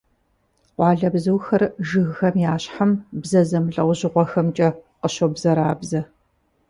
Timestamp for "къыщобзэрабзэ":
5.01-6.01